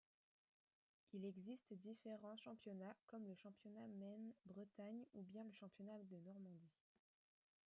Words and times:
Il 1.13 1.23
existe 1.25 1.75
différents 1.75 2.35
championnats 2.35 2.95
comme 3.05 3.27
le 3.27 3.35
championnat 3.35 3.87
Maine-Bretagne 3.87 5.05
ou 5.13 5.21
bien 5.21 5.43
le 5.43 5.53
championnat 5.53 5.99
de 6.09 6.17
Normandie. 6.25 6.73